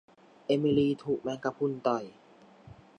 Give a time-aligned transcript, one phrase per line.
[0.45, 2.03] เอมิลีถูกแมงกะพรุนต่อย